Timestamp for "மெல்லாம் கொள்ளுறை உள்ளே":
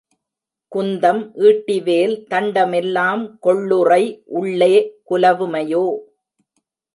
2.65-4.73